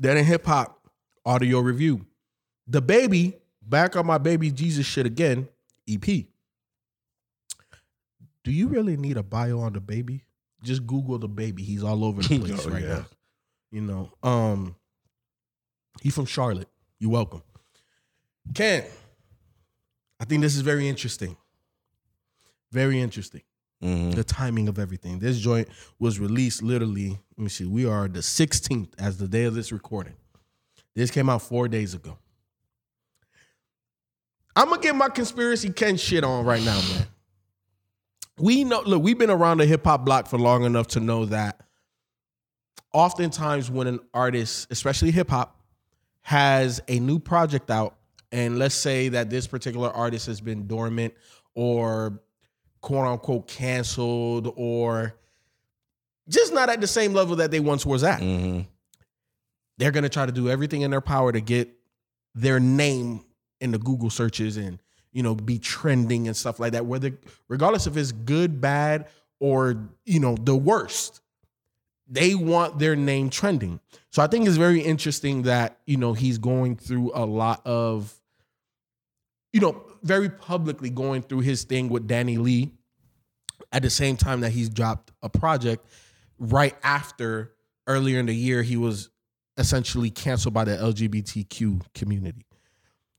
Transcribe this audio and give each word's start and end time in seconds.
Dead 0.00 0.16
in 0.16 0.24
Hip 0.24 0.46
Hop 0.46 0.88
audio 1.24 1.60
review. 1.60 2.06
DaBaby, 2.70 3.34
back 3.62 3.96
on 3.96 4.06
my 4.06 4.18
Baby 4.18 4.50
Jesus 4.50 4.86
shit 4.86 5.06
again, 5.06 5.48
EP. 5.88 6.04
Do 8.42 8.50
you 8.52 8.68
really 8.68 8.96
need 8.96 9.16
a 9.16 9.22
bio 9.22 9.60
on 9.60 9.74
DaBaby? 9.74 10.22
Just 10.62 10.86
Google 10.86 11.18
DaBaby. 11.18 11.60
He's 11.60 11.82
all 11.84 12.04
over 12.04 12.22
the 12.22 12.38
place 12.40 12.66
Oh, 12.66 12.70
right 12.70 12.82
yeah. 12.82 12.88
now. 12.88 13.06
You 13.72 13.80
know, 13.82 14.12
um, 14.22 14.74
he's 16.00 16.14
from 16.14 16.26
Charlotte. 16.26 16.68
You're 16.98 17.10
welcome. 17.10 17.42
Ken, 18.54 18.84
I 20.18 20.24
think 20.24 20.42
this 20.42 20.56
is 20.56 20.62
very 20.62 20.88
interesting. 20.88 21.36
Very 22.72 23.00
interesting. 23.00 23.42
Mhm. 23.82 24.14
The 24.14 24.24
timing 24.24 24.68
of 24.68 24.78
everything. 24.78 25.18
This 25.18 25.38
joint 25.38 25.68
was 25.98 26.18
released 26.18 26.62
literally. 26.62 27.18
Let 27.40 27.44
me 27.44 27.48
see. 27.48 27.64
We 27.64 27.86
are 27.86 28.06
the 28.06 28.18
16th 28.18 28.90
as 28.98 29.16
the 29.16 29.26
day 29.26 29.44
of 29.44 29.54
this 29.54 29.72
recording. 29.72 30.12
This 30.94 31.10
came 31.10 31.30
out 31.30 31.40
four 31.40 31.68
days 31.68 31.94
ago. 31.94 32.18
I'm 34.54 34.68
gonna 34.68 34.82
get 34.82 34.94
my 34.94 35.08
conspiracy 35.08 35.70
Ken 35.70 35.96
shit 35.96 36.22
on 36.22 36.44
right 36.44 36.62
now, 36.62 36.78
man. 36.78 37.06
We 38.36 38.64
know. 38.64 38.82
Look, 38.82 39.02
we've 39.02 39.16
been 39.16 39.30
around 39.30 39.56
the 39.56 39.64
hip 39.64 39.86
hop 39.86 40.04
block 40.04 40.26
for 40.26 40.38
long 40.38 40.64
enough 40.64 40.88
to 40.88 41.00
know 41.00 41.24
that. 41.24 41.62
Oftentimes, 42.92 43.70
when 43.70 43.86
an 43.86 44.00
artist, 44.12 44.66
especially 44.70 45.10
hip 45.10 45.30
hop, 45.30 45.58
has 46.20 46.82
a 46.88 47.00
new 47.00 47.18
project 47.18 47.70
out, 47.70 47.96
and 48.32 48.58
let's 48.58 48.74
say 48.74 49.08
that 49.08 49.30
this 49.30 49.46
particular 49.46 49.88
artist 49.88 50.26
has 50.26 50.42
been 50.42 50.66
dormant 50.66 51.14
or 51.54 52.20
quote 52.82 53.06
unquote 53.06 53.48
canceled 53.48 54.52
or 54.56 55.14
just 56.30 56.52
not 56.52 56.68
at 56.70 56.80
the 56.80 56.86
same 56.86 57.12
level 57.12 57.36
that 57.36 57.50
they 57.50 57.60
once 57.60 57.84
was 57.84 58.02
at. 58.02 58.20
Mhm. 58.20 58.66
They're 59.78 59.90
gonna 59.90 60.08
try 60.08 60.26
to 60.26 60.32
do 60.32 60.48
everything 60.48 60.82
in 60.82 60.90
their 60.90 61.00
power 61.00 61.32
to 61.32 61.40
get 61.40 61.70
their 62.34 62.60
name 62.60 63.24
in 63.60 63.72
the 63.72 63.78
Google 63.78 64.10
searches 64.10 64.56
and 64.56 64.80
you 65.12 65.22
know 65.22 65.34
be 65.34 65.58
trending 65.58 66.26
and 66.26 66.36
stuff 66.36 66.60
like 66.60 66.72
that. 66.72 66.86
Whether 66.86 67.18
regardless 67.48 67.86
if 67.86 67.96
it's 67.96 68.12
good, 68.12 68.60
bad, 68.60 69.08
or 69.40 69.88
you 70.04 70.20
know 70.20 70.36
the 70.36 70.56
worst, 70.56 71.20
they 72.06 72.34
want 72.34 72.78
their 72.78 72.96
name 72.96 73.30
trending. 73.30 73.80
So 74.10 74.22
I 74.22 74.26
think 74.26 74.46
it's 74.46 74.56
very 74.56 74.80
interesting 74.80 75.42
that 75.42 75.78
you 75.86 75.96
know 75.96 76.12
he's 76.12 76.38
going 76.38 76.76
through 76.76 77.12
a 77.14 77.24
lot 77.26 77.62
of 77.66 78.16
you 79.52 79.60
know, 79.60 79.82
very 80.02 80.28
publicly 80.28 80.90
going 80.90 81.22
through 81.22 81.40
his 81.40 81.64
thing 81.64 81.88
with 81.88 82.06
DaniLeigh 82.08 82.70
at 83.72 83.82
the 83.82 83.90
same 83.90 84.16
time 84.16 84.40
that 84.40 84.50
he's 84.50 84.68
dropped 84.68 85.12
a 85.22 85.28
project 85.28 85.86
right 86.40 86.74
after 86.82 87.52
earlier 87.86 88.18
in 88.18 88.26
the 88.26 88.34
year 88.34 88.62
he 88.62 88.76
was 88.76 89.10
essentially 89.56 90.10
canceled 90.10 90.54
by 90.54 90.64
the 90.64 90.72
LGBTQ 90.76 91.82
community. 91.94 92.46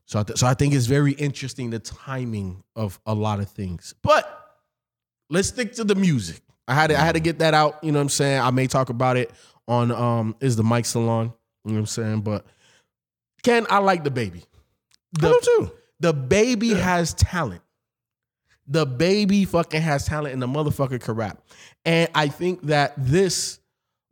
So 0.06 0.20
I 0.20 0.24
th- 0.24 0.40
so 0.40 0.48
I 0.48 0.56
think 0.56 0.74
it's 0.74 0.88
very 0.88 1.14
interesting 1.14 1.70
the 1.70 1.80
timing 1.80 2.64
of 2.76 3.00
a 3.06 3.14
lot 3.14 3.40
of 3.40 3.50
things. 3.50 3.94
But 4.02 4.28
let's 5.30 5.48
stick 5.48 5.74
to 5.74 5.84
the 5.86 5.96
music. 5.96 6.42
I 6.68 6.74
had 6.74 6.88
to, 6.88 7.00
I 7.00 7.02
had 7.02 7.16
to 7.16 7.22
get 7.22 7.40
that 7.40 7.54
out, 7.54 7.82
you 7.84 7.92
know 7.92 8.00
what 8.00 8.04
I'm 8.04 8.10
saying? 8.10 8.42
I 8.42 8.52
may 8.52 8.68
talk 8.68 8.90
about 8.90 9.16
it 9.18 9.32
on 9.68 9.92
um 9.92 10.36
is 10.42 10.56
the 10.56 10.64
Mike 10.64 10.86
Salon, 10.86 11.34
you 11.64 11.72
know 11.72 11.76
what 11.76 11.80
I'm 11.80 11.86
saying? 11.86 12.22
But 12.22 12.46
Ken, 13.44 13.66
I 13.70 13.78
like 13.78 14.04
DaBaby. 14.04 14.44
The, 15.14 15.28
I 15.28 15.32
do 15.32 15.40
too. 15.44 15.72
DaBaby 16.02 16.78
has 16.78 17.14
talent. 17.14 17.62
DaBaby 18.72 19.48
fucking 19.48 19.82
has 19.82 20.06
talent 20.06 20.34
and 20.34 20.42
the 20.42 20.48
motherfucker 20.48 21.00
can 21.02 21.16
rap. 21.16 21.44
And 21.86 22.10
I 22.16 22.28
think 22.28 22.64
that 22.64 22.94
this, 22.98 23.60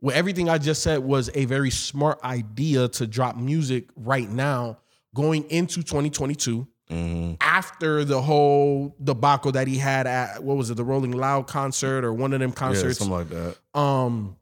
with 0.00 0.14
everything 0.14 0.48
I 0.48 0.58
just 0.58 0.82
said, 0.82 0.98
was 1.00 1.30
a 1.34 1.44
very 1.46 1.70
smart 1.70 2.22
idea 2.24 2.88
to 2.88 3.06
drop 3.06 3.36
music 3.36 3.88
right 3.96 4.28
now 4.28 4.78
going 5.14 5.44
into 5.50 5.82
2022 5.82 6.66
Mhm. 6.90 7.36
after 7.40 8.04
the 8.04 8.20
whole 8.20 8.96
debacle 9.02 9.52
that 9.52 9.68
he 9.68 9.78
had 9.78 10.08
at 10.08 10.42
what 10.42 10.56
was 10.56 10.70
it, 10.70 10.76
the 10.76 10.82
Rolling 10.84 11.12
Loud 11.12 11.46
concert 11.46 12.04
or 12.04 12.12
one 12.12 12.32
of 12.32 12.40
them 12.40 12.50
Yeah, 12.50 12.54
concerts 12.56 12.98
something 12.98 13.16
like 13.16 13.28
that. 13.28 13.56
um 13.78 14.34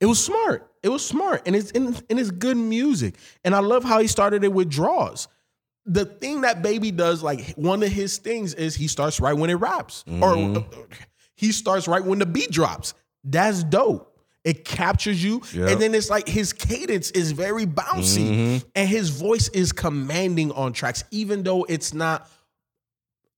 it 0.00 0.06
was 0.06 0.24
smart 0.24 0.70
it 0.82 0.88
was 0.88 1.04
smart 1.04 1.42
and 1.44 1.54
it's 1.54 1.70
and, 1.72 2.02
and 2.08 2.18
it's 2.18 2.30
good 2.30 2.56
music 2.56 3.14
and 3.44 3.54
i 3.54 3.58
love 3.58 3.84
how 3.84 4.00
he 4.00 4.06
started 4.06 4.42
it 4.42 4.50
with 4.54 4.70
Jaws 4.70 5.28
the 5.86 6.04
thing 6.04 6.42
that 6.42 6.62
baby 6.62 6.90
does 6.90 7.22
like 7.22 7.54
one 7.54 7.82
of 7.82 7.90
his 7.90 8.18
things 8.18 8.54
is 8.54 8.74
he 8.76 8.86
starts 8.86 9.20
right 9.20 9.32
when 9.32 9.50
it 9.50 9.54
raps 9.54 10.04
or 10.20 10.34
uh, 10.36 10.62
he 11.34 11.52
starts 11.52 11.88
right 11.88 12.04
when 12.04 12.18
the 12.18 12.26
beat 12.26 12.50
drops. 12.50 12.94
That's 13.24 13.64
dope. 13.64 14.06
It 14.44 14.64
captures 14.64 15.22
you. 15.22 15.42
Yep. 15.52 15.68
and 15.70 15.80
then 15.80 15.94
it's 15.94 16.08
like 16.08 16.26
his 16.26 16.52
cadence 16.52 17.10
is 17.10 17.32
very 17.32 17.66
bouncy 17.66 18.64
and 18.74 18.88
his 18.88 19.10
voice 19.10 19.48
is 19.48 19.72
commanding 19.72 20.52
on 20.52 20.72
tracks 20.72 21.04
even 21.10 21.42
though 21.42 21.64
it's 21.64 21.92
not 21.92 22.28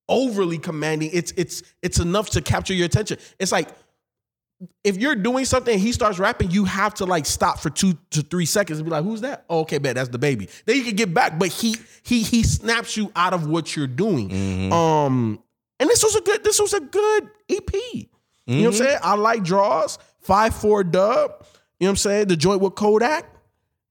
overly 0.09 0.59
commanding. 0.59 1.11
It's 1.13 1.33
it's 1.37 1.63
it's 1.83 1.99
enough 1.99 2.31
to 2.31 2.41
capture 2.41 2.75
your 2.75 2.87
attention. 2.87 3.19
It's 3.39 3.53
like 3.53 3.69
if 4.85 4.97
you're 4.97 5.15
doing 5.15 5.45
something 5.45 5.75
and 5.75 5.83
he 5.83 5.93
starts 5.93 6.19
rapping, 6.19 6.51
you 6.51 6.65
have 6.65 6.95
to 6.95 7.07
like 7.07 7.27
stop 7.27 7.59
for 7.59 7.71
two 7.71 7.99
to 8.11 8.23
three 8.23 8.47
seconds 8.47 8.79
and 8.79 8.87
be 8.87 8.91
like, 8.91 9.05
"Who's 9.05 9.21
that?" 9.23 9.45
Oh, 9.49 9.61
okay, 9.61 9.79
bet 9.79 9.95
that's 9.97 10.09
DaBaby. 10.09 10.49
Then 10.65 10.77
you 10.77 10.85
can 10.85 10.97
get 10.97 11.13
back, 11.13 11.39
but 11.39 11.49
he 11.49 11.77
he 12.03 12.23
he 12.23 12.43
snaps 12.43 12.97
you 12.97 13.11
out 13.17 13.35
of 13.35 13.47
what 13.47 13.77
you're 13.77 13.87
doing. 13.87 14.73
Um, 14.73 15.43
and 15.81 15.89
this 15.89 16.03
was 16.03 16.15
a 16.17 16.21
good 16.21 16.45
this 16.45 16.61
was 16.61 16.73
a 16.75 16.81
good 16.81 17.31
EP. 17.49 17.73
You 17.75 18.09
know 18.47 18.61
what 18.63 18.67
I'm 18.67 18.73
saying? 18.75 18.99
I 19.03 19.15
like 19.15 19.43
Jaws. 19.43 19.99
Five 20.21 20.55
four 20.55 20.85
dub. 20.85 21.31
You 21.81 21.87
know 21.87 21.89
what 21.89 21.91
I'm 21.91 21.97
saying? 21.97 22.29
The 22.29 22.37
joint 22.37 22.61
with 22.61 22.75
Kodak. 22.75 23.25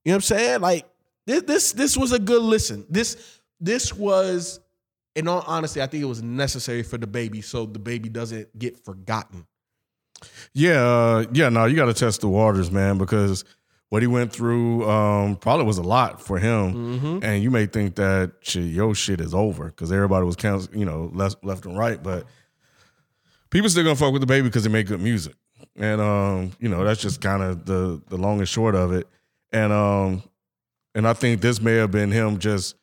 You 0.05 0.11
know 0.11 0.15
what 0.15 0.15
I'm 0.15 0.21
saying? 0.21 0.61
Like 0.61 0.85
this 1.25 1.43
this 1.43 1.71
this 1.73 1.97
was 1.97 2.11
a 2.11 2.19
good 2.19 2.41
listen. 2.41 2.85
This 2.89 3.39
this 3.59 3.93
was, 3.93 4.59
in 5.15 5.27
all 5.27 5.43
honesty, 5.45 5.81
I 5.81 5.87
think 5.87 6.01
it 6.01 6.07
was 6.07 6.23
necessary 6.23 6.81
for 6.81 6.97
DaBaby 6.97 7.43
so 7.43 7.67
DaBaby 7.67 8.11
doesn't 8.11 8.57
get 8.57 8.83
forgotten. 8.83 9.45
Yeah, 10.53 10.81
uh, 10.81 11.25
yeah, 11.33 11.49
no, 11.49 11.65
you 11.65 11.75
got 11.75 11.85
to 11.85 11.93
test 11.93 12.21
the 12.21 12.27
waters, 12.27 12.71
man, 12.71 12.97
because 12.97 13.43
what 13.89 14.01
he 14.01 14.07
went 14.07 14.31
through 14.31 14.89
um, 14.89 15.35
probably 15.35 15.65
was 15.65 15.77
a 15.77 15.83
lot 15.83 16.21
for 16.21 16.39
him. 16.39 16.73
Mm-hmm. 16.73 17.19
And 17.23 17.43
you 17.43 17.51
may 17.51 17.65
think 17.65 17.95
that 17.95 18.31
shit, 18.41 18.63
your 18.63 18.95
shit 18.95 19.19
is 19.19 19.33
over 19.33 19.65
because 19.65 19.91
everybody 19.91 20.25
was 20.25 20.35
canceled, 20.37 20.75
you 20.75 20.85
know, 20.85 21.11
left, 21.13 21.43
left 21.43 21.65
and 21.65 21.77
right. 21.77 22.01
But 22.01 22.25
people 23.49 23.69
still 23.69 23.83
gonna 23.83 23.95
fuck 23.95 24.13
with 24.13 24.27
DaBaby 24.27 24.43
because 24.43 24.63
they 24.63 24.69
make 24.69 24.87
good 24.87 25.01
music, 25.01 25.35
and 25.75 26.01
um, 26.01 26.51
you 26.59 26.69
know 26.69 26.83
that's 26.83 27.01
just 27.01 27.21
kind 27.21 27.43
of 27.43 27.65
the 27.65 28.01
the 28.07 28.17
long 28.17 28.39
and 28.39 28.47
short 28.47 28.75
of 28.75 28.93
it. 28.93 29.07
And 29.51 29.71
um, 29.71 30.23
and 30.95 31.07
I 31.07 31.13
think 31.13 31.41
this 31.41 31.61
may 31.61 31.75
have 31.75 31.91
been 31.91 32.11
him 32.11 32.39
just 32.39 32.75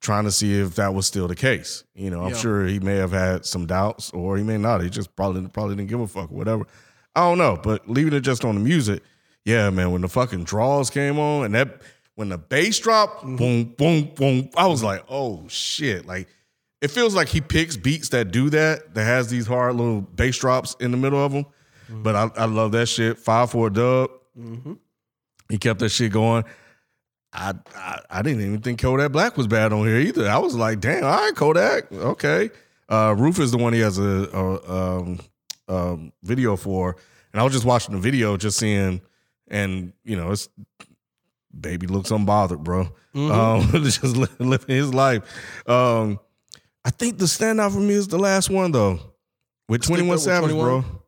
trying 0.00 0.24
to 0.24 0.30
see 0.30 0.60
if 0.60 0.76
that 0.76 0.94
was 0.94 1.06
still 1.06 1.28
the 1.28 1.34
case. 1.34 1.84
You 1.94 2.10
know, 2.10 2.22
I'm 2.22 2.30
Yeah. 2.30 2.36
sure 2.36 2.66
he 2.66 2.78
may 2.78 2.96
have 2.96 3.12
had 3.12 3.44
some 3.44 3.66
doubts, 3.66 4.10
or 4.10 4.36
he 4.36 4.42
may 4.44 4.58
not. 4.58 4.82
He 4.82 4.90
just 4.90 5.14
probably 5.16 5.46
probably 5.48 5.76
didn't 5.76 5.88
give 5.88 6.00
a 6.00 6.06
fuck, 6.06 6.30
or 6.30 6.36
whatever. 6.36 6.66
I 7.14 7.20
don't 7.20 7.38
know, 7.38 7.58
but 7.62 7.88
leaving 7.88 8.12
it 8.12 8.20
just 8.20 8.44
on 8.44 8.54
the 8.54 8.60
music, 8.60 9.02
yeah, 9.44 9.70
man. 9.70 9.90
When 9.90 10.02
the 10.02 10.08
fucking 10.08 10.44
Jaws 10.44 10.90
came 10.90 11.18
on 11.18 11.46
and 11.46 11.54
that 11.54 11.82
when 12.14 12.28
the 12.28 12.38
bass 12.38 12.78
dropped, 12.78 13.24
mm-hmm. 13.24 13.36
boom, 13.36 13.64
boom, 13.76 14.12
boom, 14.14 14.50
I 14.56 14.66
was 14.66 14.82
like, 14.82 15.04
oh 15.08 15.44
shit, 15.48 16.06
like. 16.06 16.28
It 16.80 16.92
feels 16.92 17.12
like 17.12 17.26
he 17.26 17.40
picks 17.40 17.76
beats 17.76 18.10
that 18.10 18.30
do 18.30 18.50
that, 18.50 18.94
that 18.94 19.02
has 19.02 19.26
these 19.28 19.48
hard 19.48 19.74
little 19.74 20.00
bass 20.00 20.38
drops 20.38 20.76
in 20.78 20.92
the 20.92 20.96
middle 20.96 21.18
of 21.20 21.32
them. 21.32 21.44
Mm-hmm. 21.90 22.02
But 22.04 22.14
I, 22.14 22.30
I 22.36 22.44
love 22.44 22.70
that 22.70 22.86
shit. 22.86 23.18
Five 23.18 23.50
for 23.50 23.66
a 23.66 23.72
dub. 23.72 24.10
Mm-hmm. 24.38 24.74
He 25.48 25.58
kept 25.58 25.80
that 25.80 25.88
shit 25.88 26.12
going. 26.12 26.44
I, 27.32 27.54
I 27.74 28.00
I 28.10 28.22
didn't 28.22 28.40
even 28.42 28.60
think 28.60 28.80
Kodak 28.80 29.12
Black 29.12 29.36
was 29.36 29.46
bad 29.46 29.72
on 29.72 29.86
here 29.86 29.98
either. 29.98 30.28
I 30.28 30.38
was 30.38 30.54
like, 30.54 30.80
damn, 30.80 31.04
all 31.04 31.10
right, 31.10 31.34
Kodak, 31.34 31.92
okay. 31.92 32.50
Uh, 32.88 33.14
Roof 33.18 33.38
is 33.38 33.50
the 33.50 33.58
one 33.58 33.72
he 33.74 33.80
has 33.80 33.98
a, 33.98 34.02
a 34.32 34.72
um, 34.98 35.20
um, 35.68 36.12
video 36.22 36.56
for, 36.56 36.96
and 37.32 37.40
I 37.40 37.44
was 37.44 37.52
just 37.52 37.66
watching 37.66 37.94
the 37.94 38.00
video, 38.00 38.36
just 38.38 38.58
seeing, 38.58 39.02
and 39.48 39.92
you 40.04 40.16
know, 40.16 40.30
it's 40.30 40.48
baby 41.58 41.86
looks 41.86 42.10
unbothered, 42.10 42.60
bro. 42.60 42.88
Um, 43.14 43.70
just 43.84 44.16
li- 44.16 44.28
living 44.38 44.76
his 44.76 44.94
life. 44.94 45.22
Um, 45.68 46.18
I 46.84 46.90
think 46.90 47.18
the 47.18 47.26
standout 47.26 47.72
for 47.72 47.80
me 47.80 47.94
is 47.94 48.08
the 48.08 48.18
last 48.18 48.48
one 48.48 48.72
though, 48.72 49.00
with 49.68 49.82
Twenty 49.82 50.06
One 50.06 50.18
Savage, 50.18 50.50
21? 50.50 50.80
bro. 50.80 51.02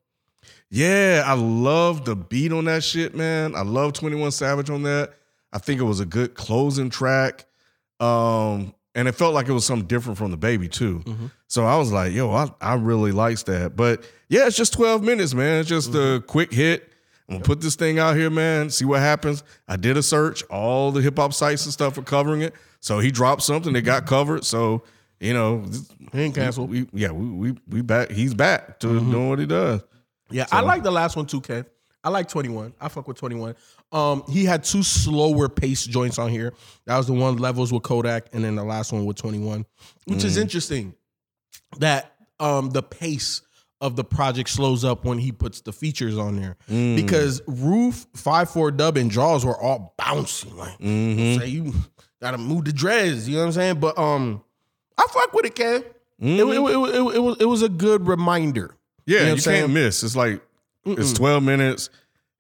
Yeah, 0.71 1.25
I 1.27 1.35
love 1.35 2.05
the 2.05 2.15
beat 2.15 2.53
on 2.53 2.67
that 2.67 2.85
shit, 2.85 3.15
man. 3.15 3.57
I 3.57 3.63
love 3.63 3.93
21 3.93 4.31
Savage 4.31 4.71
on 4.71 4.85
that. 4.85 5.15
I 5.53 5.59
think 5.59 5.81
it 5.81 5.85
was 5.85 6.01
a 6.01 6.07
good 6.07 6.35
closing 6.35 6.91
track. 6.91 7.47
Um, 7.99 8.75
and 8.95 9.07
it 9.09 9.13
felt 9.13 9.35
like 9.35 9.49
it 9.49 9.53
was 9.53 9.65
something 9.65 9.87
different 9.87 10.19
from 10.19 10.35
DaBaby 10.37 10.71
too. 10.71 11.01
Mm-hmm. 11.01 11.27
So 11.47 11.65
I 11.65 11.77
was 11.77 11.93
like, 11.93 12.13
yo, 12.13 12.31
I, 12.33 12.49
I 12.61 12.75
really 12.75 13.13
likes 13.13 13.43
that. 13.45 13.77
But 13.77 14.05
yeah, 14.29 14.47
it's 14.47 14.57
just 14.57 14.73
12 14.73 15.03
minutes, 15.03 15.35
man. 15.35 15.61
It's 15.61 15.69
just 15.69 15.91
Mm-hmm. 15.93 16.17
a 16.17 16.21
quick 16.21 16.53
hit. 16.53 16.89
I'm 17.29 17.37
gonna 17.37 17.45
put 17.45 17.61
this 17.61 17.77
thing 17.77 18.01
out 18.01 18.17
here, 18.17 18.29
man, 18.29 18.71
see 18.71 18.85
what 18.85 18.99
happens. 18.99 19.45
I 19.69 19.77
did 19.77 19.97
a 19.97 20.03
search, 20.03 20.43
all 20.51 20.91
the 20.91 21.01
hip 21.01 21.17
hop 21.17 21.33
sites 21.33 21.65
and 21.65 21.73
stuff 21.73 21.97
are 21.97 22.03
covering 22.03 22.43
it. 22.43 22.55
So 22.81 22.99
he 22.99 23.13
dropped 23.13 23.43
something 23.43 23.73
that 23.75 23.83
got 23.83 24.05
covered. 24.05 24.45
So, 24.45 24.83
you 25.21 25.33
know, 25.33 25.65
He 26.13 26.23
ain't 26.23 26.35
canceled. 26.35 26.71
we, 26.71 26.89
yeah, 26.93 27.13
we, 27.13 27.29
we 27.29 27.57
we 27.69 27.83
back. 27.83 28.11
He's 28.11 28.35
back 28.35 28.81
to 28.81 28.89
Mm-hmm. 28.89 29.11
doing 29.13 29.29
what 29.29 29.39
he 29.39 29.47
does. 29.47 29.83
Yeah, 30.31 30.47
I 30.51 30.61
like 30.63 30.83
the 30.83 30.91
last 30.91 31.15
one 31.15 31.27
too, 31.27 31.41
Ken. 31.41 31.65
I 32.03 32.09
like 32.09 32.29
21. 32.29 32.73
I 32.81 32.89
fuck 32.89 33.07
with 33.07 33.19
21. 33.19 33.55
Um, 33.93 34.23
he 34.29 34.45
had 34.45 34.63
two 34.65 34.83
slower 34.83 35.49
pace 35.49 35.85
joints 35.85 36.19
on 36.19 36.31
here. 36.31 36.53
That 36.87 36.97
was 36.97 37.07
the 37.09 37.13
one 37.13 37.39
levels 37.39 37.73
with 37.73 37.83
Kodak, 37.83 38.27
and 38.33 38.45
then 38.45 38.55
the 38.55 38.63
last 38.65 38.93
one 38.93 39.05
with 39.05 39.17
21, 39.17 39.67
which 40.07 40.25
is 40.25 40.37
interesting. 40.37 40.95
That 41.79 42.13
um 42.39 42.71
the 42.71 42.83
pace 42.83 43.43
of 43.81 43.97
the 43.97 44.05
project 44.05 44.49
slows 44.51 44.85
up 44.85 45.05
when 45.05 45.19
he 45.19 45.33
puts 45.33 45.63
the 45.63 45.73
features 45.73 46.19
on 46.19 46.37
there 46.37 46.57
because 46.69 47.41
Roof, 47.47 48.07
Five 48.15 48.51
Four 48.51 48.71
Dub, 48.71 48.97
and 48.97 49.11
Jaws 49.11 49.45
were 49.45 49.57
all 49.57 49.95
bouncing. 49.97 50.57
Like, 50.57 50.79
say 50.79 51.47
you 51.49 51.73
gotta 52.21 52.39
move 52.39 52.65
the 52.67 52.73
dreads. 52.73 53.29
You 53.29 53.37
know 53.37 53.41
what 53.43 53.47
I'm 53.47 53.53
saying? 53.53 53.81
But 53.81 53.99
um, 53.99 54.43
I 54.99 55.07
fuck 55.11 55.33
with 55.33 55.47
it, 55.47 55.55
Ken. 55.55 55.83
It, 56.23 56.41
it, 56.41 56.47
it, 56.47 56.95
it, 56.95 57.17
it 57.17 57.21
was 57.21 57.37
it 57.41 57.47
was 57.47 57.63
a 57.63 57.69
good 57.69 58.07
reminder. 58.07 58.77
Yeah, 59.07 59.15
You 59.15 59.19
know 59.19 59.23
you, 59.23 59.31
what 59.31 59.33
I'm 59.33 59.41
saying? 59.41 59.61
can't 59.63 59.73
miss. 59.73 60.03
It's 60.03 60.17
like 60.17 60.43
it's 60.85 61.13
12 61.15 61.43
minutes. 61.43 61.91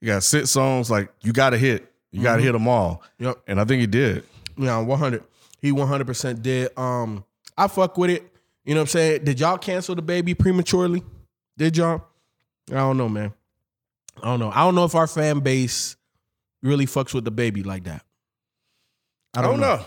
You 0.00 0.08
got 0.08 0.22
six 0.22 0.50
songs. 0.50 0.90
Like 0.90 1.10
you 1.22 1.32
got 1.32 1.50
to 1.50 1.58
hit. 1.58 1.92
You 2.10 2.22
got 2.22 2.36
to 2.36 2.42
hit 2.42 2.52
them 2.52 2.66
all. 2.66 3.02
Yep. 3.18 3.38
And 3.46 3.60
I 3.60 3.64
think 3.64 3.80
he 3.80 3.86
did. 3.86 4.24
Yeah, 4.56 4.78
100. 4.78 5.22
He 5.60 5.70
100% 5.70 6.42
did. 6.42 6.76
Um, 6.76 7.24
I 7.56 7.68
fuck 7.68 7.96
with 7.96 8.10
it. 8.10 8.22
You 8.64 8.74
know 8.74 8.80
what 8.80 8.84
I'm 8.84 8.88
saying? 8.88 9.24
Did 9.24 9.40
y'all 9.40 9.58
cancel 9.58 9.94
DaBaby 9.94 10.38
prematurely? 10.38 11.02
Did 11.56 11.76
y'all? 11.76 12.02
I 12.70 12.74
don't 12.74 12.96
know, 12.96 13.08
man. 13.08 13.32
I 14.22 14.26
don't 14.26 14.40
know. 14.40 14.50
I 14.50 14.64
don't 14.64 14.74
know 14.74 14.84
if 14.84 14.94
our 14.94 15.06
fan 15.06 15.40
base 15.40 15.96
really 16.62 16.86
fucks 16.86 17.14
with 17.14 17.24
DaBaby 17.24 17.64
like 17.64 17.84
that. 17.84 18.04
I 19.34 19.42
don't, 19.42 19.60
know. 19.60 19.80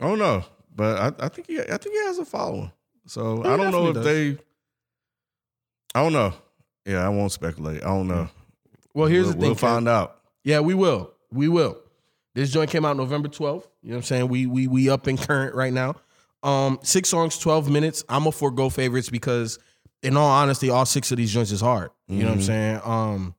I 0.00 0.06
don't 0.06 0.18
know, 0.18 0.44
but 0.74 0.98
I, 1.20 1.26
I 1.26 1.28
think 1.28 1.48
he, 1.48 1.60
I 1.60 1.76
think 1.76 1.94
he 1.94 2.04
has 2.04 2.18
a 2.18 2.24
following. 2.24 2.70
So 3.06 3.42
He 3.42 3.48
I 3.48 3.56
don't 3.56 3.72
know 3.72 3.88
if 3.88 3.94
definitely 3.94 4.32
they. 4.32 4.38
I 5.94 6.02
don't 6.02 6.12
know. 6.12 6.32
Yeah, 6.86 7.04
I 7.04 7.08
won't 7.08 7.32
speculate. 7.32 7.82
I 7.82 7.88
don't 7.88 8.06
know. 8.08 8.28
Well, 8.94 9.08
here's 9.08 9.26
we'll, 9.26 9.34
the 9.34 9.40
thing. 9.40 9.48
We'll 9.48 9.54
find 9.56 9.88
out. 9.88 10.18
Yeah, 10.44 10.60
we 10.60 10.74
will. 10.74 11.12
We 11.32 11.48
will. 11.48 11.78
This 12.34 12.50
joint 12.50 12.70
came 12.70 12.84
out 12.84 12.96
November 12.96 13.28
12th. 13.28 13.66
You 13.82 13.90
know 13.90 13.94
what 13.94 13.96
I'm 13.96 14.02
saying? 14.02 14.28
We 14.28 14.46
we 14.46 14.66
we 14.66 14.88
up 14.88 15.08
in 15.08 15.16
current 15.16 15.54
right 15.54 15.72
now. 15.72 15.96
Um, 16.42 16.78
six 16.82 17.08
songs, 17.08 17.38
12 17.38 17.70
minutes. 17.70 18.04
I'm 18.08 18.26
a 18.26 18.32
forego 18.32 18.68
favorites 18.68 19.10
because 19.10 19.58
in 20.02 20.16
all 20.16 20.28
honesty, 20.28 20.70
all 20.70 20.84
six 20.86 21.10
of 21.12 21.18
these 21.18 21.32
joints 21.32 21.52
is 21.52 21.60
hard. 21.60 21.90
You 22.08 22.22
know 22.22 22.30
what 22.30 22.36
I'm 22.36 22.42
saying? 22.42 22.80
Um 22.84 23.34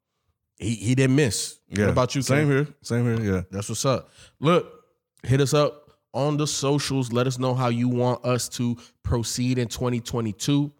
he 0.57 0.75
he 0.75 0.95
didn't 0.95 1.15
miss. 1.15 1.59
Yeah. 1.69 1.85
What 1.85 1.91
about 1.91 2.15
you? 2.15 2.21
Same 2.21 2.47
Ken? 2.47 2.47
here. 2.47 2.67
Same 2.81 3.06
here. 3.06 3.33
Yeah. 3.35 3.41
That's 3.51 3.69
what's 3.69 3.85
up. 3.85 4.09
Look, 4.39 4.85
hit 5.23 5.41
us 5.41 5.53
up 5.53 5.91
on 6.13 6.38
the 6.38 6.47
socials. 6.47 7.11
Let 7.11 7.27
us 7.27 7.39
know 7.39 7.53
how 7.56 7.69
you 7.69 7.89
want 7.89 8.23
us 8.23 8.47
to 8.49 8.77
proceed 9.01 9.57
in 9.57 9.67
2022. 9.67 10.71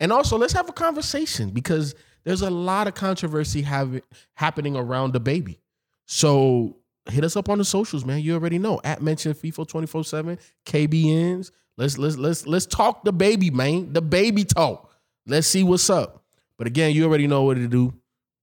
And 0.00 0.12
also, 0.12 0.36
let's 0.36 0.52
have 0.52 0.68
a 0.68 0.72
conversation 0.72 1.50
because 1.50 1.94
there's 2.24 2.42
a 2.42 2.50
lot 2.50 2.86
of 2.86 2.94
controversy 2.94 3.62
have, 3.62 4.00
happening 4.34 4.76
around 4.76 5.14
DaBaby. 5.14 5.58
So 6.06 6.76
hit 7.08 7.24
us 7.24 7.36
up 7.36 7.48
on 7.48 7.58
the 7.58 7.64
socials, 7.64 8.04
man. 8.04 8.20
You 8.20 8.34
already 8.34 8.58
know. 8.58 8.80
At 8.84 9.02
mention 9.02 9.34
FIFO 9.34 9.66
24-7, 9.66 10.38
KBNs. 10.66 11.50
Let's 11.78 11.96
let's 11.96 12.18
let's 12.18 12.46
let's 12.46 12.66
talk 12.66 13.04
DaBaby, 13.04 13.52
man. 13.52 13.92
The 13.92 14.02
baby 14.02 14.44
talk. 14.44 14.92
Let's 15.26 15.46
see 15.46 15.62
what's 15.62 15.88
up. 15.88 16.24
But 16.58 16.66
again, 16.66 16.94
you 16.94 17.04
already 17.04 17.26
know 17.26 17.42
what 17.44 17.54
to 17.54 17.66
do. 17.66 17.94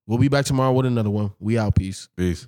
We'll 0.07 0.17
be 0.17 0.29
back 0.29 0.45
tomorrow 0.45 0.73
with 0.73 0.87
another 0.87 1.11
one. 1.11 1.31
We 1.39 1.57
out. 1.57 1.75
Peace. 1.75 2.09
Peace. 2.17 2.47